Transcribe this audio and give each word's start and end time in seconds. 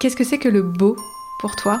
Qu'est-ce 0.00 0.14
que 0.14 0.22
c'est 0.22 0.38
que 0.38 0.48
le 0.48 0.62
beau 0.62 0.96
pour 1.40 1.56
toi? 1.56 1.80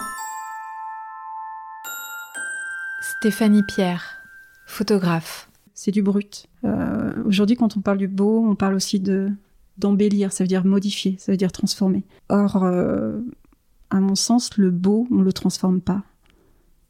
Stéphanie 3.00 3.62
Pierre, 3.62 4.24
photographe. 4.66 5.48
C'est 5.72 5.92
du 5.92 6.02
brut. 6.02 6.48
Euh, 6.64 7.12
aujourd'hui, 7.24 7.54
quand 7.54 7.76
on 7.76 7.80
parle 7.80 7.98
du 7.98 8.08
beau, 8.08 8.44
on 8.44 8.56
parle 8.56 8.74
aussi 8.74 8.98
de 8.98 9.30
d'embellir, 9.76 10.32
ça 10.32 10.42
veut 10.42 10.48
dire 10.48 10.64
modifier, 10.64 11.14
ça 11.20 11.30
veut 11.30 11.38
dire 11.38 11.52
transformer. 11.52 12.02
Or, 12.28 12.64
euh, 12.64 13.20
à 13.90 14.00
mon 14.00 14.16
sens, 14.16 14.56
le 14.56 14.72
beau, 14.72 15.06
on 15.12 15.22
le 15.22 15.32
transforme 15.32 15.80
pas. 15.80 16.02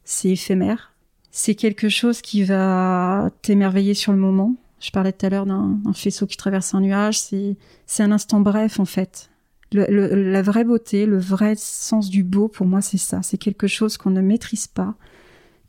C'est 0.03 0.29
éphémère. 0.29 0.95
C'est 1.29 1.53
quelque 1.53 1.89
chose 1.89 2.23
qui 2.23 2.43
va 2.43 3.29
t'émerveiller 3.43 3.93
sur 3.93 4.13
le 4.13 4.17
moment. 4.17 4.55
Je 4.79 4.89
parlais 4.89 5.13
tout 5.13 5.27
à 5.27 5.29
l'heure 5.29 5.45
d'un 5.45 5.79
faisceau 5.93 6.25
qui 6.25 6.37
traverse 6.37 6.73
un 6.73 6.81
nuage. 6.81 7.19
C'est 7.19 7.55
un 7.99 8.11
instant 8.11 8.39
bref, 8.39 8.79
en 8.79 8.85
fait. 8.85 9.28
La 9.71 10.41
vraie 10.41 10.63
beauté, 10.63 11.05
le 11.05 11.19
vrai 11.19 11.55
sens 11.55 12.09
du 12.09 12.23
beau, 12.23 12.47
pour 12.47 12.65
moi, 12.65 12.81
c'est 12.81 12.97
ça. 12.97 13.21
C'est 13.21 13.37
quelque 13.37 13.67
chose 13.67 13.97
qu'on 13.97 14.09
ne 14.09 14.21
maîtrise 14.21 14.67
pas, 14.67 14.95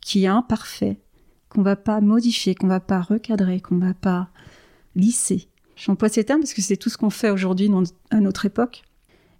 qui 0.01 0.23
est 0.23 0.27
imparfait, 0.27 0.99
qu'on 1.49 1.61
va 1.61 1.75
pas 1.75 2.01
modifier, 2.01 2.55
qu'on 2.55 2.67
va 2.67 2.79
pas 2.79 3.01
recadrer, 3.01 3.61
qu'on 3.61 3.77
va 3.77 3.93
pas 3.93 4.29
lisser. 4.95 5.47
J'emploie 5.75 6.09
ces 6.09 6.23
termes 6.23 6.41
parce 6.41 6.53
que 6.53 6.61
c'est 6.61 6.77
tout 6.77 6.89
ce 6.89 6.97
qu'on 6.97 7.09
fait 7.09 7.29
aujourd'hui 7.29 7.69
à 8.09 8.19
notre 8.19 8.45
époque. 8.45 8.83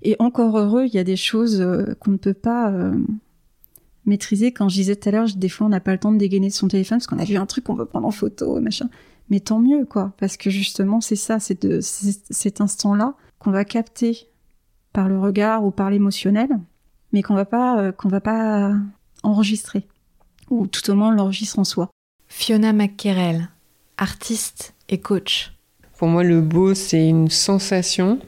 Et 0.02 0.16
encore 0.20 0.58
heureux, 0.58 0.86
il 0.86 0.94
y 0.94 1.00
a 1.00 1.04
des 1.04 1.16
choses 1.16 1.62
euh, 1.62 1.94
qu'on 2.00 2.12
ne 2.12 2.18
peut 2.18 2.34
pas 2.34 2.72
euh, 2.72 2.96
maîtriser. 4.06 4.52
Quand 4.52 4.68
je 4.68 4.76
disais 4.76 4.96
tout 4.96 5.10
à 5.10 5.12
l'heure, 5.12 5.28
des 5.36 5.50
fois, 5.50 5.68
on 5.68 5.70
n'a 5.70 5.80
pas 5.80 5.92
le 5.92 6.00
temps 6.00 6.12
de 6.12 6.18
dégainer 6.18 6.50
son 6.50 6.68
téléphone 6.68 6.98
parce 6.98 7.08
qu'on 7.08 7.20
a 7.20 7.24
vu 7.24 7.36
un 7.36 7.46
truc 7.46 7.66
qu'on 7.66 7.76
veut 7.76 7.86
prendre 7.86 8.08
en 8.08 8.12
photo, 8.12 8.60
machin. 8.60 8.90
Mais 9.30 9.40
tant 9.40 9.60
mieux, 9.60 9.86
quoi. 9.86 10.14
Parce 10.18 10.38
que 10.38 10.50
justement, 10.50 11.02
c'est 11.02 11.16
ça, 11.16 11.40
c'est 11.40 11.60
cet 12.32 12.62
instant-là 12.62 13.16
qu'on 13.38 13.52
va 13.52 13.64
capter 13.64 14.31
par 14.94 15.08
le 15.08 15.20
regard 15.20 15.64
ou 15.64 15.72
par 15.72 15.90
l'émotionnel, 15.90 16.50
mais 17.12 17.22
qu'on 17.22 17.36
va 17.36 17.46
pas, 17.46 17.80
euh, 17.80 17.92
qu'on 17.92 18.10
va 18.10 18.22
pas 18.22 18.74
enregistrer. 19.24 19.88
Ou 20.50 20.68
tout 20.68 20.90
au 20.90 20.96
moins 20.96 21.14
l'enregistre 21.14 21.60
en 21.60 21.64
soi. 21.64 21.90
Fiona 22.28 22.74
McKerrell, 22.74 23.50
artiste 23.98 24.74
et 24.90 25.00
coach. 25.00 25.54
Pour 25.98 26.08
moi, 26.08 26.24
le 26.24 26.42
beau, 26.42 26.74
c'est 26.74 27.08
une 27.08 27.30
sensation 27.30 28.20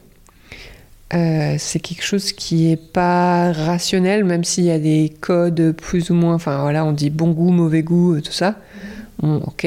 euh, 1.14 1.54
c'est 1.58 1.78
quelque 1.78 2.02
chose 2.02 2.32
qui 2.32 2.72
est 2.72 2.92
pas 2.92 3.52
rationnel, 3.52 4.24
même 4.24 4.42
s'il 4.42 4.64
y 4.64 4.70
a 4.70 4.78
des 4.78 5.12
codes 5.20 5.72
plus 5.72 6.10
ou 6.10 6.14
moins. 6.14 6.34
Enfin 6.34 6.60
voilà, 6.62 6.84
on 6.84 6.92
dit 6.92 7.10
bon 7.10 7.30
goût, 7.30 7.50
mauvais 7.50 7.82
goût, 7.82 8.16
euh, 8.16 8.20
tout 8.20 8.32
ça. 8.32 8.56
ok. 9.22 9.66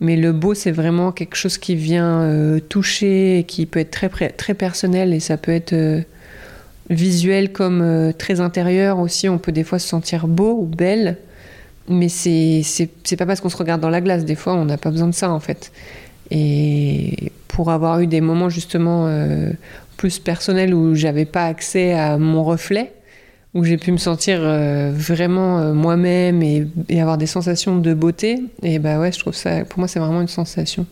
Mais 0.00 0.16
le 0.16 0.32
beau, 0.32 0.54
c'est 0.54 0.72
vraiment 0.72 1.12
quelque 1.12 1.36
chose 1.36 1.56
qui 1.56 1.74
vient 1.74 2.22
euh, 2.22 2.60
toucher, 2.60 3.44
qui 3.48 3.66
peut 3.66 3.80
être 3.80 3.90
très, 3.90 4.30
très 4.30 4.54
personnel 4.54 5.14
et 5.14 5.20
ça 5.20 5.36
peut 5.36 5.52
être 5.52 6.04
visuel 6.90 7.52
comme 7.52 8.12
très 8.18 8.40
intérieur 8.40 8.98
aussi. 8.98 9.28
On 9.28 9.38
peut 9.38 9.52
des 9.52 9.64
fois 9.64 9.78
se 9.78 9.88
sentir 9.88 10.26
beau 10.26 10.58
ou 10.60 10.66
belle, 10.66 11.18
mais 11.88 12.08
c'est 12.08 12.64
pas 13.18 13.26
parce 13.26 13.40
qu'on 13.40 13.48
se 13.48 13.56
regarde 13.56 13.80
dans 13.80 13.90
la 13.90 14.00
glace. 14.00 14.24
Des 14.24 14.34
fois, 14.34 14.54
on 14.54 14.64
n'a 14.64 14.78
pas 14.78 14.90
besoin 14.90 15.08
de 15.08 15.14
ça 15.14 15.30
en 15.30 15.40
fait. 15.40 15.72
Et 16.30 17.32
pour 17.48 17.70
avoir 17.70 18.00
eu 18.00 18.06
des 18.06 18.20
moments 18.20 18.48
justement 18.48 19.08
plus 19.96 20.18
personnel 20.18 20.74
où 20.74 20.94
j'avais 20.94 21.24
pas 21.24 21.46
accès 21.46 21.94
à 21.94 22.18
mon 22.18 22.44
reflet, 22.44 22.92
où 23.54 23.64
j'ai 23.64 23.76
pu 23.76 23.92
me 23.92 23.96
sentir 23.96 24.40
euh, 24.42 24.90
vraiment 24.92 25.58
euh, 25.58 25.72
moi-même 25.72 26.42
et, 26.42 26.66
avoir 27.00 27.18
des 27.18 27.26
sensations 27.26 27.78
de 27.78 27.94
beauté. 27.94 28.42
Et 28.62 28.78
bah 28.78 28.98
ouais, 28.98 29.12
je 29.12 29.18
trouve 29.18 29.34
ça, 29.34 29.64
pour 29.64 29.78
moi, 29.78 29.88
c'est 29.88 30.00
vraiment 30.00 30.20
une 30.20 30.28
sensation. 30.28 30.86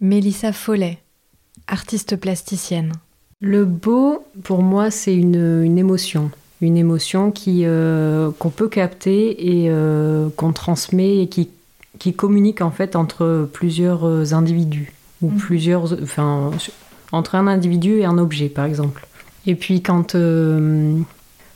Mélissa 0.00 0.52
Follet, 0.52 0.98
artiste 1.66 2.16
plasticienne. 2.16 2.92
Le 3.40 3.64
beau, 3.64 4.24
pour 4.44 4.62
moi, 4.62 4.90
c'est 4.90 5.14
une, 5.14 5.78
émotion. 5.78 6.30
Une 6.60 6.76
émotion 6.76 7.30
qui, 7.30 7.62
euh, 7.64 8.30
qu'on 8.38 8.50
peut 8.50 8.68
capter 8.68 9.64
et 9.64 9.70
qu'on 10.36 10.52
transmet 10.52 11.22
et 11.22 11.28
qui, 11.28 11.48
qui 11.98 12.12
communique 12.12 12.60
en 12.60 12.70
fait 12.70 12.96
entre 12.96 13.48
plusieurs 13.52 14.34
individus 14.34 14.92
ou 15.22 15.30
mmh. 15.30 15.36
plusieurs, 15.36 15.92
enfin, 16.02 16.50
entre 17.12 17.34
un 17.34 17.46
individu 17.46 17.98
et 17.98 18.04
un 18.04 18.18
objet, 18.18 18.48
par 18.48 18.64
exemple. 18.64 19.06
Et 19.46 19.54
puis 19.54 19.82
quand, 19.82 20.14
euh, 20.14 20.98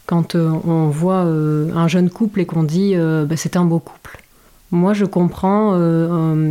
quand 0.06 0.34
euh, 0.34 0.50
on 0.66 0.88
voit 0.88 1.24
euh, 1.24 1.70
un 1.74 1.88
jeune 1.88 2.10
couple 2.10 2.40
et 2.40 2.46
qu'on 2.46 2.62
dit 2.62 2.94
bah, 2.96 3.36
c'est 3.36 3.56
un 3.56 3.64
beau 3.64 3.78
couple, 3.78 4.22
moi 4.70 4.94
je 4.94 5.04
comprends, 5.04 5.78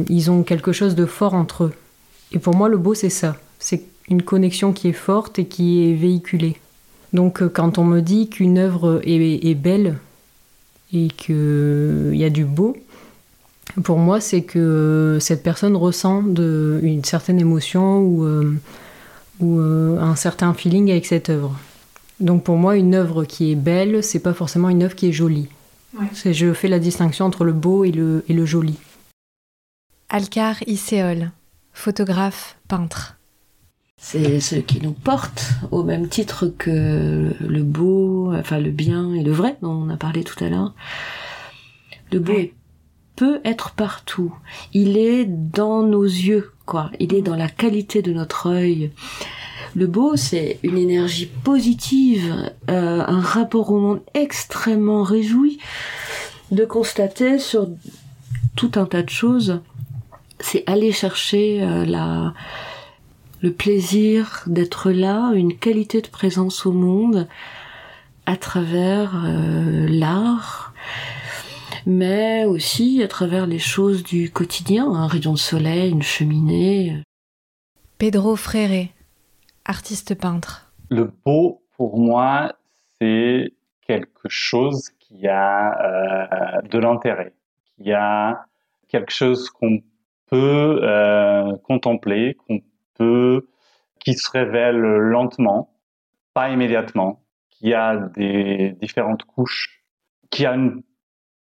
ils 0.09 0.31
ont 0.31 0.43
quelque 0.43 0.71
chose 0.71 0.95
de 0.95 1.05
fort 1.05 1.33
entre 1.33 1.65
eux. 1.65 1.73
Et 2.31 2.39
pour 2.39 2.55
moi 2.55 2.69
le 2.69 2.77
beau 2.77 2.93
c'est 2.93 3.09
ça, 3.09 3.35
c'est 3.59 3.83
une 4.09 4.21
connexion 4.21 4.73
qui 4.73 4.89
est 4.89 4.93
forte 4.93 5.39
et 5.39 5.45
qui 5.45 5.89
est 5.89 5.93
véhiculée. 5.93 6.57
Donc 7.13 7.47
quand 7.49 7.77
on 7.77 7.83
me 7.83 8.01
dit 8.01 8.29
qu'une 8.29 8.57
œuvre 8.57 9.01
est, 9.03 9.55
belle 9.55 9.97
et 10.91 11.07
qu'il 11.07 12.11
y 12.13 12.23
a 12.23 12.29
du 12.29 12.45
beau, 12.45 12.75
pour 13.83 13.97
moi, 13.97 14.19
c'est 14.19 14.41
que 14.41 15.17
cette 15.21 15.43
personne 15.43 15.75
ressent 15.75 16.21
de, 16.21 16.79
une 16.83 17.03
certaine 17.03 17.39
émotion 17.39 17.99
ou 17.99 18.25
ou 19.39 19.59
euh, 19.59 19.99
un 19.99 20.15
certain 20.15 20.53
feeling 20.53 20.91
avec 20.91 21.05
cette 21.05 21.29
œuvre. 21.29 21.57
Donc 22.19 22.43
pour 22.43 22.57
moi, 22.57 22.77
une 22.77 22.95
œuvre 22.95 23.25
qui 23.25 23.51
est 23.51 23.55
belle, 23.55 24.03
c'est 24.03 24.19
pas 24.19 24.33
forcément 24.33 24.69
une 24.69 24.83
œuvre 24.83 24.95
qui 24.95 25.09
est 25.09 25.13
jolie. 25.13 25.49
Je 26.25 26.53
fais 26.53 26.67
la 26.67 26.79
distinction 26.79 27.25
entre 27.25 27.43
le 27.43 27.53
beau 27.53 27.83
et 27.83 27.91
le, 27.91 28.23
et 28.27 28.33
le 28.33 28.45
joli. 28.45 28.79
Alcar 30.09 30.55
Iséol, 30.67 31.31
photographe, 31.73 32.57
peintre. 32.67 33.17
C'est 34.05 34.41
ce 34.41 34.55
qui 34.57 34.81
nous 34.81 34.91
porte 34.91 35.53
au 35.71 35.81
même 35.83 36.09
titre 36.09 36.47
que 36.57 37.33
le 37.39 37.63
beau, 37.63 38.33
enfin 38.33 38.59
le 38.59 38.69
bien 38.69 39.13
et 39.13 39.23
le 39.23 39.31
vrai 39.31 39.55
dont 39.61 39.71
on 39.71 39.89
a 39.89 39.95
parlé 39.95 40.25
tout 40.25 40.43
à 40.43 40.49
l'heure. 40.49 40.73
Le 42.11 42.19
beau 42.19 42.33
peut 43.15 43.39
être 43.45 43.71
partout. 43.71 44.35
Il 44.73 44.97
est 44.97 45.25
dans 45.25 45.83
nos 45.83 46.03
yeux 46.03 46.51
quoi. 46.65 46.91
Il 46.99 47.15
est 47.15 47.21
dans 47.21 47.37
la 47.37 47.47
qualité 47.47 48.01
de 48.01 48.11
notre 48.11 48.49
œil. 48.49 48.91
Le 49.73 49.87
beau, 49.87 50.17
c'est 50.17 50.59
une 50.63 50.77
énergie 50.77 51.29
positive, 51.43 52.51
euh, 52.69 53.05
un 53.07 53.21
rapport 53.21 53.71
au 53.71 53.79
monde 53.79 54.01
extrêmement 54.13 55.03
réjoui 55.03 55.59
de 56.51 56.65
constater 56.65 57.39
sur 57.39 57.69
tout 58.57 58.73
un 58.75 58.85
tas 58.85 59.01
de 59.01 59.09
choses. 59.09 59.61
C'est 60.41 60.69
aller 60.69 60.91
chercher 60.91 61.63
euh, 61.63 61.85
la, 61.85 62.33
le 63.43 63.51
plaisir 63.51 64.41
d'être 64.47 64.89
là, 64.89 65.33
une 65.35 65.57
qualité 65.57 66.01
de 66.01 66.07
présence 66.07 66.65
au 66.65 66.71
monde 66.71 67.27
à 68.25 68.37
travers 68.37 69.21
euh, 69.25 69.85
l'art, 69.89 70.73
mais 71.85 72.45
aussi 72.45 73.03
à 73.03 73.09
travers 73.09 73.45
les 73.45 73.59
choses 73.59 74.01
du 74.01 74.31
quotidien, 74.31 74.89
un 74.89 75.07
rayon 75.07 75.33
de 75.33 75.37
soleil, 75.37 75.91
une 75.91 76.01
cheminée. 76.01 77.03
Pedro 77.97 78.37
Fréré, 78.37 78.91
artiste 79.65 80.15
peintre. 80.15 80.71
Le 80.89 81.11
beau, 81.25 81.61
pour 81.75 81.99
moi, 81.99 82.53
c'est 82.97 83.51
quelque 83.85 84.29
chose 84.29 84.89
qui 84.99 85.27
a 85.27 86.61
euh, 86.61 86.61
de 86.61 86.79
l'intérêt, 86.79 87.33
qui 87.75 87.91
a 87.91 88.45
quelque 88.87 89.11
chose 89.11 89.49
qu'on 89.49 89.81
peut 90.27 90.79
euh, 90.81 91.57
contempler, 91.57 92.35
qu'on 92.35 92.61
qui 92.97 94.13
se 94.13 94.31
révèle 94.31 94.77
lentement, 94.77 95.73
pas 96.33 96.49
immédiatement, 96.49 97.23
qui 97.49 97.73
a 97.73 97.95
des 97.95 98.75
différentes 98.81 99.23
couches, 99.23 99.83
qui 100.29 100.45
a 100.45 100.53
une 100.53 100.83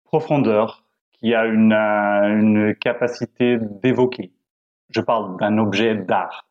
profondeur, 0.04 0.86
qui 1.14 1.34
a 1.34 1.46
une, 1.46 2.76
capacité 2.80 3.58
d'évoquer. 3.60 4.32
Je 4.90 5.02
parle 5.02 5.38
d'un 5.38 5.58
objet 5.58 5.96
d'art. 5.96 6.48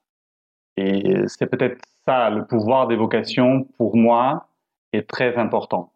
Et 0.77 1.27
c'est 1.27 1.47
peut-être 1.47 1.81
ça, 2.05 2.31
le 2.31 2.47
pouvoir 2.47 2.89
d'évocation, 2.89 3.65
pour 3.77 3.97
moi, 3.97 4.49
est 4.93 5.09
très 5.09 5.37
important. 5.37 5.93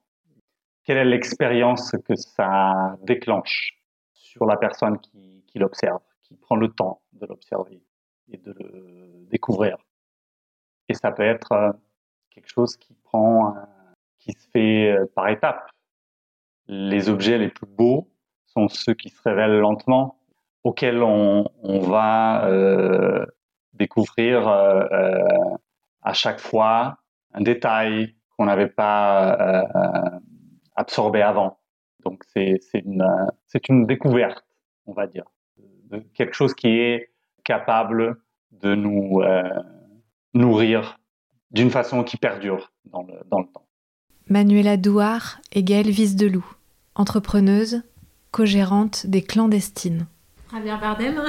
Quelle 0.84 0.98
est 0.98 1.04
l'expérience 1.04 1.92
que 2.06 2.14
ça 2.14 2.96
déclenche 3.02 3.82
sur 4.12 4.44
la 4.44 4.56
personne 4.56 4.98
qui 4.98 5.58
l'observe, 5.58 6.00
qui 6.22 6.36
prend 6.36 6.56
le 6.56 6.68
temps 6.68 7.00
de 7.14 7.26
l'observer? 7.26 7.80
Et 8.30 8.38
de 8.38 8.54
le 8.58 9.26
découvrir 9.30 9.76
Et 10.88 10.94
ça 10.94 11.12
peut 11.12 11.22
être 11.22 11.52
euh, 11.52 11.72
quelque 12.30 12.48
chose 12.48 12.76
qui 12.76 12.94
prend, 13.04 13.56
euh, 13.56 13.60
qui 14.18 14.32
se 14.32 14.48
fait 14.50 14.96
par 15.14 15.28
étapes 15.28 15.68
les 16.66 17.08
objets 17.08 17.38
les 17.38 17.48
plus 17.48 17.66
beaux 17.66 18.10
sont 18.46 18.68
ceux 18.68 18.94
qui 18.94 19.08
se 19.08 19.20
révèlent 19.22 19.58
lentement, 19.58 20.18
auxquels 20.62 21.02
on, 21.02 21.48
va 21.80 22.46
euh, 22.46 23.26
découvrir 23.72 24.48
euh, 24.48 24.84
euh, 24.92 25.56
à 26.02 26.12
chaque 26.12 26.40
fois 26.40 26.98
un 27.32 27.42
détail 27.42 28.14
qu'on 28.30 28.46
n'avait 28.46 28.68
pas 28.68 29.68
absorbé 30.76 31.22
avant. 31.22 31.58
Donc 32.04 32.22
c'est 32.32 32.60
une, 32.74 33.06
une 33.68 33.86
découverte, 33.86 34.44
on 34.86 34.92
va 34.92 35.06
dire, 35.06 35.24
de 35.56 35.98
quelque 36.14 36.34
chose 36.34 36.54
qui 36.54 36.68
est 36.68 37.10
capable 37.44 38.16
de 38.52 38.74
nous 38.74 39.22
nourrir 40.34 40.98
d'une 41.50 41.70
façon 41.70 42.02
qui 42.02 42.16
perdure 42.16 42.72
dans 42.86 43.02
le, 43.02 43.14
dans 43.30 43.38
le 43.40 43.46
temps. 43.46 43.66
Manuela 44.28 44.76
Douard 44.76 45.40
et 45.52 45.62
Gaëlle 45.62 45.90
Visedelou, 45.90 46.44
entrepreneuse, 46.94 47.82
co-gérante 48.30 49.06
des 49.06 49.22
clandestines. 49.22 50.06
Javier 50.52 50.76
Bardem. 50.80 51.22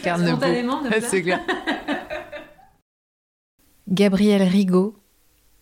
Spontanément, 0.00 0.82
c'est 1.00 1.22
clair. 1.22 1.40
Gabrielle 3.88 4.42
Rigaud, 4.42 4.96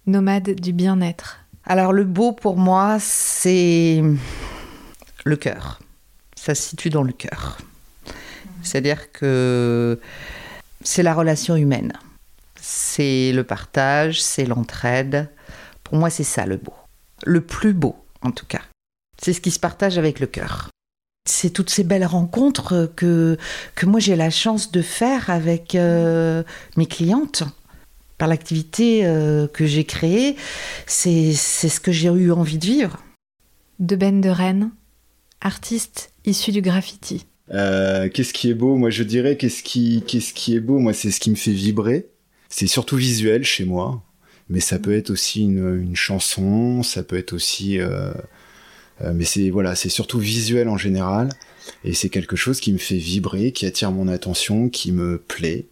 nomade 0.06 0.50
du 0.50 0.72
bien-être. 0.72 1.40
Alors 1.64 1.93
le 1.93 2.05
beau 2.05 2.32
pour 2.32 2.56
moi, 2.56 2.96
c'est 2.99 4.02
le 5.25 5.37
cœur. 5.37 5.81
Ça 6.40 6.54
se 6.54 6.70
situe 6.70 6.88
dans 6.88 7.02
le 7.02 7.12
cœur. 7.12 7.58
C'est-à-dire 8.62 9.12
que 9.12 10.00
c'est 10.82 11.02
la 11.02 11.12
relation 11.12 11.54
humaine. 11.54 11.92
C'est 12.58 13.31
le 13.32 13.44
partage, 13.44 14.22
c'est 14.22 14.46
l'entraide. 14.46 15.28
Pour 15.84 15.98
moi, 15.98 16.08
c'est 16.08 16.25
ça 16.25 16.46
le 16.46 16.56
beau. 16.56 16.72
Le 17.26 17.42
plus 17.42 17.75
beau, 17.75 17.94
en 18.22 18.31
tout 18.31 18.46
cas. 18.46 18.62
C'est 19.20 19.34
ce 19.34 19.42
qui 19.42 19.50
se 19.50 19.58
partage 19.58 19.98
avec 19.98 20.19
le 20.19 20.26
cœur. 20.26 20.70
C'est 21.28 21.50
toutes 21.50 21.69
ces 21.69 21.84
belles 21.84 22.06
rencontres 22.06 22.90
que, 22.96 23.36
que 23.75 23.84
moi 23.84 24.00
j'ai 24.00 24.16
la 24.16 24.31
chance 24.31 24.72
de 24.72 24.81
faire 24.81 25.28
avec 25.28 25.75
euh, 25.75 26.43
mes 26.78 26.86
clientes 26.86 27.43
par 28.16 28.28
l'activité 28.28 29.04
euh, 29.04 29.46
que 29.46 29.66
j'ai 29.66 29.84
créée. 29.84 30.36
C'est 30.86 31.34
ce 31.34 31.81
que 31.81 31.93
j'ai 31.93 32.08
eu 32.08 32.32
envie 32.32 32.56
de 32.56 32.64
vivre. 32.64 32.96
De 33.78 33.94
Ben 33.94 34.22
de 34.22 34.31
Rennes, 34.31 34.70
artiste 35.40 36.12
issu 36.25 36.52
du 36.52 36.62
graffiti. 36.62 37.26
Euh, 37.52 38.08
qu'est-ce 38.08 38.32
qui 38.32 38.50
est 38.50 38.54
beau? 38.54 38.76
Moi, 38.76 38.90
je 38.90 39.02
dirais 39.02 39.37
qu'est-ce 39.37 39.62
qui, 39.62 40.04
est 40.06 40.60
beau? 40.60 40.78
Moi, 40.78 40.92
c'est 40.92 41.10
ce 41.10 41.20
qui 41.20 41.31
me 41.31 41.37
fait 41.37 41.52
vibrer. 41.52 42.08
C'est 42.48 42.66
surtout 42.66 42.96
visuel 42.96 43.44
chez 43.44 43.64
moi, 43.64 44.02
mais 44.48 44.60
ça 44.60 44.78
peut 44.78 44.94
être 44.94 45.10
aussi 45.10 45.42
une, 45.42 45.94
chanson, 45.94 46.82
ça 46.82 47.02
peut 47.02 47.16
être 47.16 47.32
aussi 47.32 47.78
euh, 49.02 49.12
mais 49.14 49.25
c'est 49.25 49.50
voilà, 49.50 49.75
c'est 49.75 49.88
surtout 49.88 50.19
visuel 50.19 50.69
en 50.69 50.76
général, 50.76 51.31
et 51.84 51.94
c'est 51.94 52.08
quelque 52.08 52.36
chose 52.36 52.60
qui 52.60 52.72
me 52.72 52.78
fait 52.78 52.96
vibrer, 52.96 53.52
qui 53.52 53.66
attire 53.66 53.93
mon 53.93 54.08
attention, 54.08 54.69
qui 54.69 54.93
me 54.93 55.19
plaît. 55.19 55.66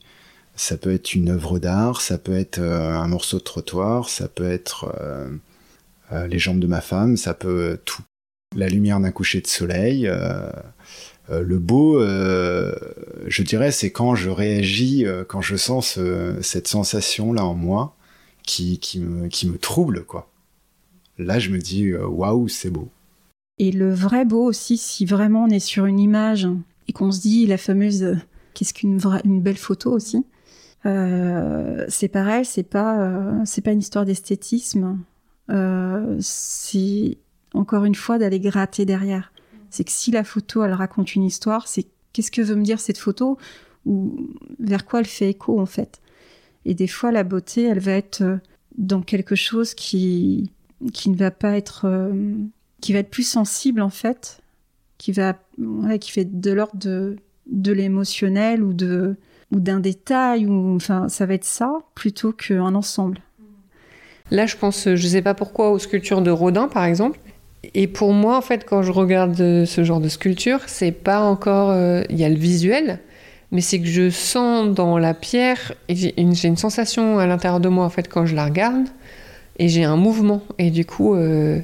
Ça 0.57 0.77
peut 0.77 0.93
être 0.93 1.15
une 1.15 1.31
œuvre 1.31 1.59
d'art, 1.59 2.01
ça 2.01 2.19
peut 2.19 2.37
être 2.37 2.59
euh, 2.59 2.97
un 2.97 3.07
morceau 3.09 3.39
de 3.39 3.45
trottoir, 3.45 4.09
ça 4.09 4.29
peut 4.29 4.51
être 4.51 4.93
euh, 5.01 6.27
les 6.27 6.39
jambes 6.39 6.59
de 6.59 6.67
ma 6.67 6.81
femme, 6.81 7.17
ça 7.17 7.35
peut 7.35 7.79
tout. 7.85 8.03
La 8.57 8.69
lumière 8.69 9.01
d'un 9.01 9.11
coucher 9.11 9.41
de 9.41 9.47
soleil. 9.47 10.11
le 11.31 11.59
beau, 11.59 12.01
je 12.01 13.43
dirais, 13.43 13.71
c'est 13.71 13.91
quand 13.91 14.15
je 14.15 14.31
réagis, 14.31 15.05
quand 15.29 15.41
je 15.41 15.57
sens 15.57 15.99
cette 16.41 16.67
sensation 16.67 17.33
là 17.33 17.45
en 17.45 17.55
moi 17.55 17.97
qui, 18.43 18.81
me, 18.99 19.57
trouble, 19.59 20.05
quoi. 20.05 20.31
Là, 21.19 21.39
je 21.39 21.51
me 21.51 21.59
dis, 21.59 21.95
waouh, 21.95 22.49
c'est 22.49 22.71
beau. 22.71 22.89
Et 23.59 23.73
le 23.73 23.93
vrai 23.93 24.25
beau 24.25 24.45
aussi, 24.45 24.77
si 24.77 25.05
vraiment 25.05 25.45
on 25.45 25.49
est 25.49 25.59
sur 25.59 25.87
une 25.87 25.99
image 25.99 26.49
et 26.87 26.93
qu'on 26.93 27.11
se 27.11 27.21
dit 27.21 27.47
la 27.47 27.59
fameuse 27.59 28.03
euh, 28.05 28.17
qu'est-ce 28.55 28.73
qu'une 28.73 29.01
une 29.25 29.43
belle 29.43 29.57
photo 29.57 29.93
aussi, 29.93 30.25
euh, 30.87 31.85
c'est 31.89 32.09
pareil, 32.09 32.45
c'est 32.45 32.63
pas 32.63 33.01
euh, 33.01 33.41
c'est 33.45 33.63
pas 33.63 33.73
une 33.73 33.81
histoire 33.81 34.05
d'esthétisme, 34.05 34.99
euh, 35.51 36.17
encore 37.59 37.85
une 37.85 37.95
fois 37.95 38.19
d'aller 38.19 38.41
gratter 38.41 38.85
derrière. 38.85 39.33
C'est 39.71 39.85
que 39.85 39.91
si 39.91 40.11
la 40.11 40.25
photo 40.25 40.65
elle 40.65 40.73
raconte 40.73 41.15
une 41.15 41.25
histoire, 41.25 41.69
c'est 41.69 41.87
qu'est-ce 42.13 42.31
que 42.31 42.41
veut 42.41 42.55
me 42.55 42.63
dire 42.63 42.81
cette 42.81 42.99
photo 42.99 43.37
ou 43.85 44.31
vers 44.59 44.85
quoi 44.85 45.01
elle 45.01 45.07
fait 45.07 45.31
écho 45.31 45.61
en 45.61 45.67
fait. 45.67 46.01
Et 46.65 46.75
des 46.75 46.87
fois 46.87 47.13
la 47.13 47.25
beauté, 47.25 47.65
elle 47.65 47.81
va 47.81 47.93
être 47.93 48.23
euh, 48.23 48.37
dans 48.77 49.03
quelque 49.03 49.35
chose 49.35 49.75
qui 49.75 50.51
qui 50.93 51.11
ne 51.11 51.17
va 51.17 51.31
pas 51.31 51.57
être 51.57 52.13
qui 52.81 52.93
va 52.93 53.01
être 53.01 53.11
plus 53.11 53.27
sensible 53.27 53.81
en 53.81 53.91
fait, 53.91 54.41
qui 54.97 55.11
va, 55.11 55.35
qui 56.01 56.13
fait 56.13 56.41
de 56.41 56.53
l'ordre 56.53 56.77
de, 56.77 57.17
de 57.51 57.73
l'émotionnel 57.73 58.63
ou 58.63 58.73
de 58.73 59.17
ou 59.51 59.61
d'un 59.61 59.81
détail 59.81 60.47
ou 60.47 60.77
enfin 60.77 61.09
ça 61.09 61.27
va 61.27 61.35
être 61.35 61.45
ça 61.45 61.79
plutôt 61.95 62.33
qu'un 62.33 62.75
ensemble. 62.75 63.23
Là, 64.31 64.47
je 64.47 64.57
pense, 64.57 64.95
je 64.95 65.07
sais 65.07 65.23
pas 65.23 65.35
pourquoi, 65.35 65.71
aux 65.71 65.79
sculptures 65.79 66.21
de 66.21 66.31
Rodin, 66.31 66.69
par 66.69 66.85
exemple. 66.85 67.19
Et 67.75 67.87
pour 67.87 68.13
moi, 68.13 68.37
en 68.37 68.41
fait, 68.41 68.65
quand 68.65 68.83
je 68.83 68.93
regarde 68.93 69.35
ce 69.37 69.85
genre 69.85 70.01
de 70.01 70.09
sculpture, 70.09 70.61
c'est 70.67 70.93
pas 70.93 71.21
encore. 71.21 71.71
Euh, 71.71 72.03
il 72.09 72.19
y 72.19 72.25
a 72.25 72.29
le 72.29 72.37
visuel, 72.37 73.01
mais 73.51 73.61
c'est 73.61 73.81
que 73.81 73.87
je 73.87 74.11
sens 74.11 74.73
dans 74.75 74.99
la 74.99 75.15
pierre, 75.15 75.73
j'ai 75.89 76.19
une, 76.21 76.35
sensation 76.35 77.19
à 77.19 77.27
l'intérieur 77.27 77.61
de 77.61 77.69
moi, 77.69 77.85
en 77.85 77.91
fait, 77.91 78.09
quand 78.09 78.27
je 78.27 78.37
la 78.37 78.45
regarde, 78.45 78.87
et 79.59 79.69
j'ai 79.69 79.85
un 79.85 79.97
mouvement. 79.97 80.43
Et 80.59 80.71
du 80.71 80.85
coup, 80.85 81.15
euh, 81.15 81.59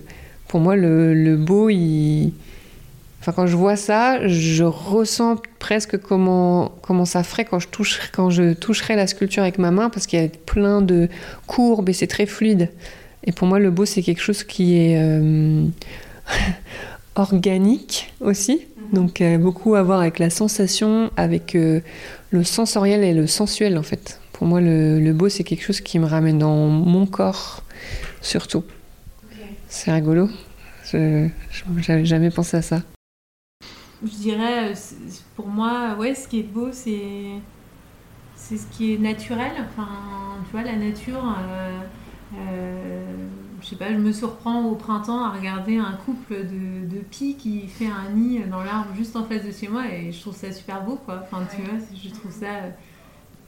pour 0.48 0.60
moi, 0.60 0.74
le, 0.74 1.36
beau, 1.36 1.70
il... 1.70 2.32
enfin, 3.20 3.32
quand 3.32 3.46
je 3.46 3.56
vois 3.56 3.76
ça, 3.76 4.26
je 4.26 4.64
ressens 4.64 5.36
presque 5.60 5.98
comment, 5.98 6.72
comment 6.82 7.04
ça 7.04 7.22
ferait 7.22 7.44
quand 7.44 7.60
je, 7.60 7.68
quand 8.12 8.30
je 8.30 8.52
toucherais 8.52 8.96
la 8.96 9.06
sculpture 9.06 9.42
avec 9.42 9.58
ma 9.58 9.70
main, 9.70 9.90
parce 9.90 10.06
qu'il 10.06 10.20
y 10.20 10.24
a 10.24 10.28
plein 10.28 10.82
de 10.82 11.08
courbes 11.46 11.88
et 11.88 11.92
c'est 11.92 12.08
très 12.08 12.26
fluide. 12.26 12.70
Et 13.26 13.32
pour 13.32 13.48
moi, 13.48 13.58
le 13.58 13.70
beau, 13.70 13.86
c'est 13.86 14.02
quelque 14.02 14.20
chose 14.20 14.44
qui 14.44 14.76
est 14.76 14.98
euh, 14.98 15.66
organique 17.14 18.12
aussi. 18.20 18.66
Mhm. 18.76 18.92
Donc, 18.92 19.20
euh, 19.20 19.38
beaucoup 19.38 19.74
à 19.74 19.82
voir 19.82 20.00
avec 20.00 20.18
la 20.18 20.30
sensation, 20.30 21.10
avec 21.16 21.54
euh, 21.54 21.80
le 22.30 22.44
sensoriel 22.44 23.02
et 23.02 23.14
le 23.14 23.26
sensuel, 23.26 23.78
en 23.78 23.82
fait. 23.82 24.20
Pour 24.32 24.46
moi, 24.46 24.60
le, 24.60 25.00
le 25.00 25.12
beau, 25.12 25.28
c'est 25.28 25.44
quelque 25.44 25.64
chose 25.64 25.80
qui 25.80 25.98
me 25.98 26.06
ramène 26.06 26.38
dans 26.38 26.66
mon 26.68 27.06
corps, 27.06 27.62
surtout. 28.20 28.64
C'est 29.68 29.90
rigolo. 29.90 30.28
Je 30.92 31.28
n'avais 31.88 32.04
jamais 32.04 32.30
pensé 32.30 32.58
à 32.58 32.62
ça. 32.62 32.82
Je 34.04 34.10
dirais, 34.10 34.70
euh, 34.70 34.74
pour 35.34 35.48
moi, 35.48 35.96
ouais, 35.98 36.14
ce 36.14 36.28
qui 36.28 36.40
est 36.40 36.42
beau, 36.42 36.68
c'est 36.72 37.30
c'est 38.36 38.58
ce 38.58 38.66
qui 38.66 38.92
est 38.92 38.98
naturel. 38.98 39.52
Enfin, 39.58 39.88
tu 40.44 40.52
vois, 40.52 40.62
la 40.62 40.76
nature. 40.76 41.24
Euh, 42.38 43.28
je 43.60 43.66
sais 43.66 43.76
pas, 43.76 43.90
je 43.92 43.98
me 43.98 44.12
surprends 44.12 44.64
au 44.64 44.74
printemps 44.74 45.24
à 45.24 45.30
regarder 45.30 45.78
un 45.78 45.92
couple 45.92 46.34
de, 46.34 46.86
de 46.86 47.00
pies 47.00 47.36
qui 47.36 47.66
fait 47.66 47.86
un 47.86 48.10
nid 48.10 48.40
dans 48.50 48.62
l'arbre 48.62 48.94
juste 48.96 49.16
en 49.16 49.24
face 49.24 49.44
de 49.44 49.52
chez 49.52 49.68
moi 49.68 49.86
et 49.88 50.12
je 50.12 50.20
trouve 50.20 50.36
ça 50.36 50.52
super 50.52 50.82
beau, 50.82 50.96
quoi. 50.96 51.22
Enfin, 51.22 51.46
tu 51.54 51.62
vois, 51.62 51.78
je 51.94 52.10
trouve 52.10 52.32
ça. 52.32 52.48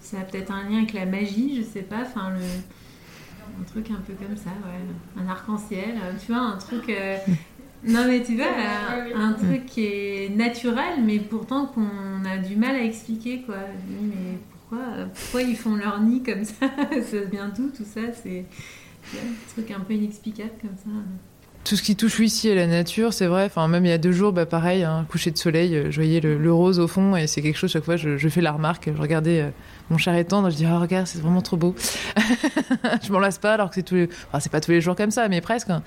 Ça 0.00 0.20
a 0.20 0.22
peut-être 0.22 0.52
un 0.52 0.68
lien 0.68 0.78
avec 0.78 0.92
la 0.92 1.04
magie, 1.04 1.56
je 1.56 1.62
sais 1.62 1.82
pas. 1.82 2.02
Enfin, 2.02 2.30
le 2.30 2.40
un 3.60 3.64
truc 3.64 3.90
un 3.90 4.00
peu 4.06 4.12
comme 4.14 4.36
ça, 4.36 4.50
ouais. 4.50 5.22
Un 5.22 5.28
arc-en-ciel, 5.28 5.94
euh, 6.02 6.12
tu 6.18 6.32
vois, 6.32 6.42
un 6.42 6.56
truc. 6.56 6.88
Euh, 6.88 7.16
non, 7.84 8.04
mais 8.06 8.22
tu 8.22 8.36
vois, 8.36 8.46
un 9.14 9.32
truc 9.32 9.66
qui 9.66 9.84
est 9.84 10.36
naturel, 10.36 11.02
mais 11.04 11.18
pourtant 11.18 11.66
qu'on 11.66 12.24
a 12.24 12.38
du 12.38 12.56
mal 12.56 12.76
à 12.76 12.82
expliquer, 12.82 13.42
quoi. 13.42 13.56
Mais 13.88 14.38
pourquoi, 14.68 14.86
pourquoi 15.14 15.42
ils 15.42 15.56
font 15.56 15.76
leur 15.76 16.00
nid 16.00 16.22
comme 16.22 16.44
ça 16.44 16.66
Ça 17.10 17.20
vient 17.30 17.48
d'où 17.48 17.68
tout 17.70 17.84
ça 17.84 18.12
C'est 18.22 18.44
un 19.14 19.52
truc 19.52 19.70
un 19.70 19.80
peu 19.80 19.94
inexplicable 19.94 20.52
comme 20.60 20.76
ça 20.76 20.90
tout 21.66 21.74
ce 21.74 21.82
qui 21.82 21.96
touche 21.96 22.20
ici 22.20 22.48
à 22.48 22.54
la 22.54 22.68
nature, 22.68 23.12
c'est 23.12 23.26
vrai. 23.26 23.46
Enfin, 23.46 23.66
même 23.66 23.84
il 23.84 23.88
y 23.88 23.92
a 23.92 23.98
deux 23.98 24.12
jours, 24.12 24.32
bah, 24.32 24.46
pareil, 24.46 24.84
un 24.84 24.98
hein, 24.98 25.06
coucher 25.10 25.32
de 25.32 25.36
soleil, 25.36 25.74
euh, 25.74 25.90
je 25.90 25.96
voyais 25.96 26.20
le, 26.20 26.52
rose 26.52 26.78
au 26.78 26.86
fond 26.86 27.16
et 27.16 27.26
c'est 27.26 27.42
quelque 27.42 27.58
chose, 27.58 27.72
chaque 27.72 27.82
fois, 27.82 27.96
je, 27.96 28.16
je, 28.16 28.28
fais 28.28 28.40
la 28.40 28.52
remarque. 28.52 28.88
Je 28.94 29.00
regardais 29.00 29.40
euh, 29.40 29.50
mon 29.90 29.98
char 29.98 30.14
étendre, 30.14 30.48
je 30.50 30.56
dis, 30.56 30.64
oh, 30.64 30.78
regarde, 30.78 31.08
c'est 31.08 31.20
vraiment 31.20 31.42
trop 31.42 31.56
beau. 31.56 31.74
je 33.02 33.10
m'en 33.10 33.18
lasse 33.18 33.38
pas 33.38 33.54
alors 33.54 33.70
que 33.70 33.74
c'est 33.74 33.82
tous 33.82 33.96
les... 33.96 34.08
enfin, 34.28 34.38
c'est 34.38 34.52
pas 34.52 34.60
tous 34.60 34.70
les 34.70 34.80
jours 34.80 34.94
comme 34.94 35.10
ça, 35.10 35.28
mais 35.28 35.40
presque. 35.40 35.68
Hein. 35.70 35.82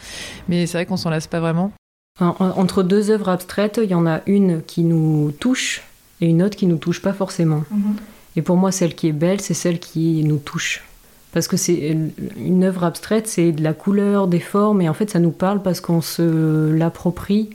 Mais 0.50 0.68
c'est 0.68 0.78
vrai 0.78 0.86
qu'on 0.86 0.98
s'en 0.98 1.10
lasse 1.10 1.28
pas 1.28 1.40
vraiment. 1.40 1.72
Entre 2.20 2.84
deux 2.84 3.12
œuvres 3.12 3.30
abstraites, 3.30 3.80
il 3.82 3.90
y 3.90 3.96
en 3.96 4.06
a 4.06 4.20
une 4.26 4.62
qui 4.62 4.84
nous 4.84 5.32
touche 5.40 5.84
et 6.20 6.28
une 6.28 6.44
autre 6.44 6.58
qui 6.58 6.66
nous 6.66 6.76
touche 6.76 7.02
pas 7.02 7.14
forcément. 7.14 7.64
Mm-hmm. 7.74 8.19
Et 8.36 8.42
pour 8.42 8.58
moi, 8.58 8.72
celle 8.72 8.96
qui 8.96 9.08
est 9.08 9.14
belle, 9.14 9.42
c'est 9.42 9.54
celle 9.54 9.80
qui 9.80 10.24
nous 10.24 10.38
touche. 10.38 10.84
Parce 11.32 11.48
que 11.48 11.58
c'est 11.58 11.96
une 12.38 12.64
œuvre 12.64 12.84
abstraite, 12.84 13.28
c'est 13.28 13.52
de 13.52 13.64
la 13.64 13.74
couleur, 13.74 14.28
des 14.28 14.40
formes, 14.40 14.82
et 14.82 14.90
en 14.90 14.94
fait 14.94 15.12
ça 15.12 15.20
nous 15.20 15.32
parle 15.32 15.62
parce 15.62 15.80
qu'on 15.80 16.02
se 16.02 16.72
l'approprie 16.72 17.52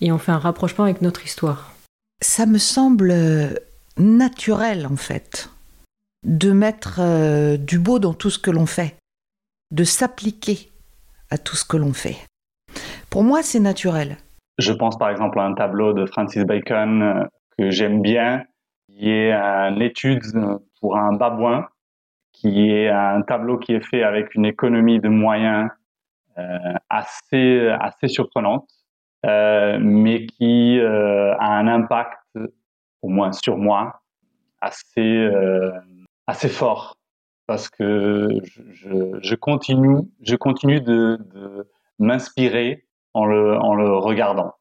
et 0.00 0.10
on 0.10 0.18
fait 0.18 0.32
un 0.32 0.38
rapprochement 0.38 0.84
avec 0.84 1.02
notre 1.02 1.24
histoire. 1.24 1.72
Ça 2.20 2.46
me 2.46 2.58
semble 2.58 3.14
naturel 3.96 4.86
en 4.86 4.96
fait, 4.96 5.50
de 6.24 6.50
mettre 6.50 6.98
euh, 7.00 7.56
du 7.56 7.78
beau 7.78 7.98
dans 7.98 8.14
tout 8.14 8.30
ce 8.30 8.38
que 8.38 8.50
l'on 8.50 8.66
fait, 8.66 8.96
de 9.70 9.84
s'appliquer 9.84 10.70
à 11.30 11.38
tout 11.38 11.56
ce 11.56 11.64
que 11.64 11.76
l'on 11.76 11.92
fait. 11.92 12.16
Pour 13.08 13.22
moi, 13.22 13.42
c'est 13.42 13.60
naturel. 13.60 14.16
Je 14.58 14.72
pense 14.72 14.98
par 14.98 15.10
exemple 15.10 15.38
à 15.38 15.44
un 15.44 15.54
tableau 15.54 15.92
de 15.92 16.06
Francis 16.06 16.42
Bacon 16.44 17.02
euh, 17.02 17.24
que 17.58 17.70
j'aime 17.70 18.02
bien, 18.02 18.42
qui 18.96 19.10
est 19.10 19.32
une 19.32 19.82
étude 19.82 20.22
pour 20.80 20.96
un 20.96 21.12
babouin 21.12 21.66
qui 22.32 22.70
est 22.70 22.88
un 22.88 23.22
tableau 23.22 23.58
qui 23.58 23.72
est 23.72 23.80
fait 23.80 24.02
avec 24.02 24.34
une 24.34 24.44
économie 24.44 25.00
de 25.00 25.08
moyens 25.08 25.70
euh, 26.38 26.74
assez 26.90 27.68
assez 27.80 28.08
surprenante, 28.08 28.68
euh, 29.24 29.78
mais 29.80 30.26
qui 30.26 30.78
euh, 30.78 31.34
a 31.38 31.46
un 31.46 31.66
impact, 31.66 32.20
au 33.00 33.08
moins 33.08 33.32
sur 33.32 33.56
moi, 33.56 34.02
assez 34.60 35.30
assez 36.26 36.48
fort. 36.48 36.96
parce 37.46 37.70
que 37.70 38.28
je, 38.44 39.18
je 39.22 39.34
continue, 39.34 40.02
je 40.20 40.36
continue 40.36 40.80
de, 40.80 41.18
de 41.34 41.68
m'inspirer 41.98 42.84
en 43.14 43.24
le, 43.24 43.56
en 43.56 43.74
le 43.74 43.96
regardant. 43.96 44.52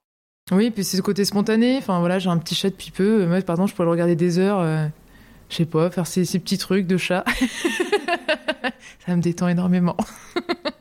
Oui, 0.52 0.70
puis 0.70 0.84
c'est 0.84 0.98
ce 0.98 1.02
côté 1.02 1.26
spontané. 1.26 1.78
Enfin 1.78 2.00
voilà, 2.00 2.20
j'ai 2.20 2.30
un 2.30 2.38
petit 2.38 2.56
chat 2.56 2.70
depuis 2.70 2.92
peu. 2.92 3.26
Moi, 3.26 3.42
pardon, 3.42 3.66
je 3.66 3.74
pourrais 3.74 3.86
le 3.86 3.92
regarder 3.92 4.16
des 4.16 4.38
heures. 4.38 4.60
Euh, 4.60 4.88
je 5.50 5.56
sais 5.56 5.66
pas, 5.66 5.90
faire 5.90 6.08
ces, 6.08 6.26
ces, 6.26 6.40
petits 6.40 6.58
trucs 6.58 6.86
de 6.86 6.98
chat. 6.98 7.26
ça 9.06 9.16
me 9.16 9.22
détend 9.22 9.48
énormément. 9.48 9.98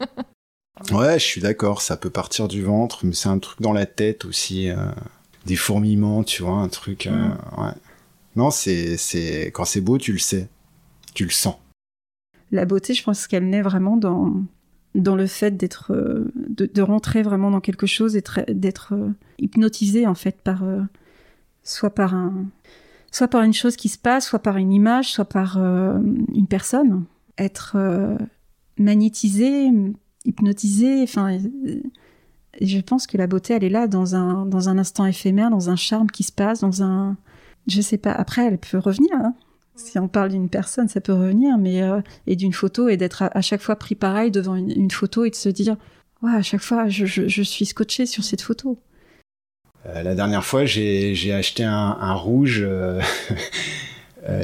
ouais, 0.93 1.19
je 1.19 1.25
suis 1.25 1.41
d'accord. 1.41 1.81
Ça 1.81 1.97
peut 1.97 2.11
partir 2.11 2.49
du 2.49 2.63
ventre, 2.63 3.07
mais 3.07 3.15
c'est 3.15 3.29
un 3.29 3.39
truc 3.39 3.63
dans 3.63 3.73
la 3.73 3.87
tête 3.87 4.25
aussi. 4.25 4.69
Euh, 4.69 4.77
des 5.47 5.57
fourmillements, 5.57 6.25
tu 6.25 6.43
vois, 6.43 6.57
un 6.57 6.69
truc. 6.69 7.07
Euh, 7.07 7.11
mm. 7.11 7.39
ouais. 7.59 7.73
Non, 8.37 8.51
c'est, 8.51 8.97
c'est 8.97 9.51
quand 9.53 9.65
c'est 9.65 9.81
beau, 9.81 9.99
tu 9.99 10.13
le 10.13 10.19
sais, 10.19 10.49
tu 11.15 11.25
le 11.25 11.31
sens. 11.31 11.57
La 12.51 12.65
beauté, 12.65 12.95
je 12.95 13.03
pense 13.03 13.27
qu'elle 13.27 13.49
naît 13.49 13.63
vraiment 13.63 13.97
dans 13.97 14.33
dans 14.95 15.17
le 15.17 15.27
fait 15.27 15.57
d'être 15.57 15.93
euh, 15.93 16.31
de, 16.37 16.83
rentrer 16.83 17.23
vraiment 17.23 17.51
dans 17.51 17.61
quelque 17.61 17.87
chose 17.87 18.13
d'être 18.13 18.95
euh, 18.95 19.11
hypnotisé 19.39 20.07
en 20.07 20.15
fait 20.15 20.41
par 20.41 20.63
euh, 20.63 20.81
soit 21.63 21.91
par 21.91 22.15
un 22.15 22.47
soit 23.11 23.29
par 23.29 23.43
une 23.43 23.53
chose 23.53 23.77
qui 23.77 23.89
se 23.89 23.99
passe 23.99 24.29
soit 24.29 24.39
par 24.39 24.57
une 24.57 24.73
image 24.73 25.13
soit 25.13 25.25
par 25.25 25.59
une 25.59 26.47
personne 26.49 27.05
être 27.39 27.77
magnétisé 28.77 29.71
hypnotisé 30.25 31.03
enfin 31.03 31.39
je 32.61 32.81
pense 32.81 33.07
que 33.07 33.17
la 33.17 33.27
beauté 33.27 33.55
elle 33.55 33.65
est 33.65 33.71
là 33.71 33.87
dans 33.87 34.17
un 34.17 34.47
dans 34.47 34.69
un 34.69 34.79
instant 34.79 35.07
éphémère 35.07 35.51
dans 35.51 35.71
un 35.71 35.77
charme 35.77 36.11
qui 36.11 36.25
se 36.25 36.33
passe 36.33 36.61
dans 36.61 36.83
un 36.83 37.17
je 37.69 37.81
sais 37.81 37.99
pas 37.99 38.13
après 38.13 38.47
elle 38.47 38.59
peut 38.59 38.79
revenir 38.79 39.15
hein. 39.15 39.34
Si 39.77 39.99
on 39.99 40.07
parle 40.07 40.31
d'une 40.31 40.49
personne, 40.49 40.89
ça 40.89 41.01
peut 41.01 41.13
revenir, 41.13 41.59
mais 41.59 41.83
euh, 41.83 42.01
et 42.29 42.37
d'une 42.37 42.53
photo 42.53 42.89
et 42.89 42.97
d'être 42.97 43.23
à, 43.23 43.41
chaque 43.41 43.61
fois 43.61 43.75
pris 43.75 43.97
pareil 43.97 44.31
devant 44.31 44.55
une, 44.55 44.91
photo 44.91 45.25
et 45.25 45.31
de 45.31 45.35
se 45.35 45.49
dire, 45.49 45.77
à 46.23 46.43
chaque 46.43 46.61
fois, 46.61 46.89
je, 46.89 47.43
suis 47.43 47.67
scotché 47.67 48.07
sur 48.07 48.23
cette 48.23 48.41
photo. 48.41 48.79
Euh, 49.87 50.03
la 50.03 50.15
dernière 50.15 50.45
fois, 50.45 50.65
j'ai 50.65 51.33
acheté 51.33 51.65
un, 51.65 52.15
rouge, 52.15 52.61
euh, 52.63 53.01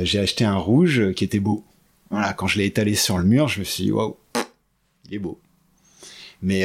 j'ai 0.03 0.19
acheté 0.19 0.45
un 0.45 0.57
rouge 0.57 1.13
qui 1.13 1.23
était 1.23 1.39
beau. 1.39 1.65
Voilà, 2.11 2.33
quand 2.33 2.49
je 2.49 2.59
l'ai 2.59 2.67
étalé 2.67 2.97
sur 2.97 3.17
le 3.17 3.25
mur, 3.25 3.47
je 3.47 3.61
me 3.61 3.65
suis 3.65 3.85
dit, 3.85 3.93
waouh, 3.93 4.17
il 5.07 5.15
est 5.15 5.21
beau. 5.21 5.39
Mais 6.43 6.65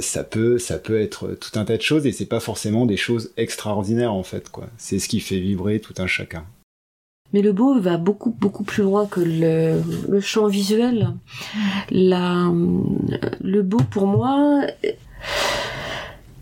ça 0.00 0.24
peut, 0.24 0.58
être 0.88 1.34
tout 1.34 1.58
un 1.58 1.66
tas 1.66 1.76
de 1.76 1.82
choses 1.82 2.06
et 2.06 2.12
c'est 2.12 2.24
pas 2.24 2.40
forcément 2.40 2.86
des 2.86 2.96
choses 2.96 3.30
extraordinaires 3.36 4.14
en 4.14 4.22
fait. 4.22 4.50
C'est 4.78 4.98
ce 4.98 5.08
qui 5.08 5.20
fait 5.20 5.38
vibrer 5.38 5.80
tout 5.80 5.94
un 5.98 6.06
chacun. 6.06 6.46
Mais 7.32 7.42
le 7.42 7.52
beau 7.52 7.78
va 7.78 7.98
beaucoup 7.98 8.30
beaucoup 8.30 8.64
plus 8.64 8.82
loin 8.82 9.06
que 9.06 9.20
le, 9.20 9.82
le 10.08 10.20
champ 10.20 10.46
visuel. 10.46 11.14
La, 11.90 12.50
le 13.42 13.62
beau 13.62 13.80
pour 13.90 14.06
moi 14.06 14.62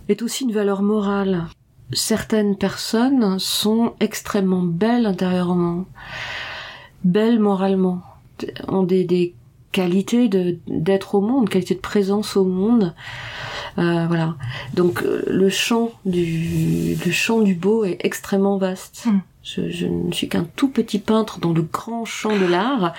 est 0.09 0.23
aussi 0.23 0.45
une 0.45 0.53
valeur 0.53 0.83
morale. 0.83 1.47
Certaines 1.93 2.57
personnes 2.57 3.39
sont 3.39 3.95
extrêmement 4.01 4.63
belles 4.63 5.07
intérieurement, 5.07 5.87
belles 7.05 7.39
moralement, 7.39 8.03
ont 8.69 8.83
des, 8.83 9.05
des 9.05 9.35
qualités 9.73 10.29
de 10.29 10.59
d'être 10.67 11.15
au 11.17 11.21
monde, 11.21 11.49
qualité 11.49 11.75
de 11.75 11.81
présence 11.81 12.37
au 12.37 12.45
monde. 12.45 12.95
Euh, 13.79 14.07
voilà. 14.07 14.37
Donc 14.75 15.05
le 15.27 15.49
champ 15.49 15.91
du 16.05 16.97
le 17.05 17.13
champ 17.13 17.41
du 17.41 17.55
beau 17.55 17.85
est 17.85 17.99
extrêmement 18.01 18.57
vaste. 18.59 19.05
Hmm. 19.07 19.19
Je, 19.55 19.87
ne 19.87 20.13
suis 20.13 20.29
qu'un 20.29 20.45
tout 20.57 20.69
petit 20.69 20.99
peintre 20.99 21.39
dans 21.39 21.53
le 21.53 21.63
grand 21.63 22.05
champ 22.05 22.37
de 22.37 22.47
l'art, 22.47 22.95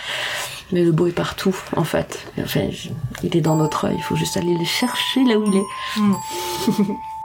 mais 0.71 0.81
le 0.81 0.93
beau 0.93 1.07
est 1.07 1.11
partout, 1.11 1.55
en 1.75 1.83
fait. 1.83 2.25
Enfin, 2.39 2.69
il 3.21 3.35
est 3.35 3.41
dans 3.41 3.57
notre 3.57 3.85
œil, 3.85 3.95
il 3.97 4.03
faut 4.03 4.15
juste 4.15 4.37
aller 4.37 4.57
le 4.57 4.63
chercher 4.63 5.25
là 5.25 5.37
où 5.37 5.45
il 5.45 5.57
est. 5.57 5.99
Mm. 5.99 6.15